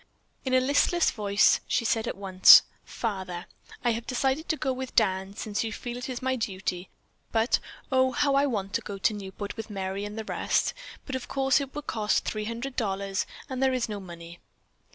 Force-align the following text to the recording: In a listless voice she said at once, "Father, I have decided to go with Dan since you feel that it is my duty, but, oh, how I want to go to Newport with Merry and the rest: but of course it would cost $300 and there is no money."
In 0.43 0.55
a 0.55 0.59
listless 0.59 1.11
voice 1.11 1.59
she 1.67 1.85
said 1.85 2.07
at 2.07 2.17
once, 2.17 2.63
"Father, 2.83 3.45
I 3.85 3.91
have 3.91 4.07
decided 4.07 4.49
to 4.49 4.57
go 4.57 4.73
with 4.73 4.95
Dan 4.95 5.35
since 5.35 5.63
you 5.63 5.71
feel 5.71 5.93
that 5.93 6.09
it 6.09 6.11
is 6.11 6.23
my 6.23 6.35
duty, 6.35 6.89
but, 7.31 7.59
oh, 7.91 8.11
how 8.11 8.33
I 8.33 8.47
want 8.47 8.73
to 8.73 8.81
go 8.81 8.97
to 8.97 9.13
Newport 9.13 9.55
with 9.55 9.69
Merry 9.69 10.03
and 10.03 10.17
the 10.17 10.25
rest: 10.25 10.73
but 11.05 11.15
of 11.15 11.27
course 11.27 11.61
it 11.61 11.75
would 11.75 11.85
cost 11.85 12.25
$300 12.25 13.25
and 13.47 13.61
there 13.61 13.73
is 13.73 13.87
no 13.87 13.99
money." 13.99 14.39